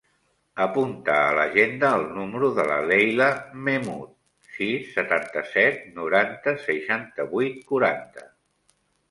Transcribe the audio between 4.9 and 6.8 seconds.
setanta-set, noranta,